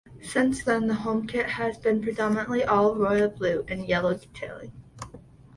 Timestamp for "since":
0.23-0.63